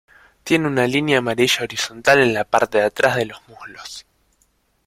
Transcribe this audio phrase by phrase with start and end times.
[0.43, 4.07] Tiene una línea amarilla horizontal en la parte de atrás de los muslos.